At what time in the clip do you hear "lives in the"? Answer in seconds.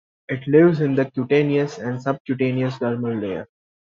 0.47-1.05